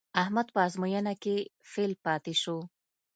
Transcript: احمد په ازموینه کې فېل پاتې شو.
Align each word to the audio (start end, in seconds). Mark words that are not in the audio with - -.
احمد 0.21 0.47
په 0.53 0.59
ازموینه 0.67 1.13
کې 1.23 1.35
فېل 1.71 1.91
پاتې 2.05 2.33
شو. 2.41 2.57